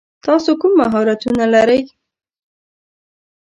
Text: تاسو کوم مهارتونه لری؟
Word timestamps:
تاسو 0.25 0.51
کوم 0.61 0.73
مهارتونه 0.81 1.43
لری؟ 1.53 1.81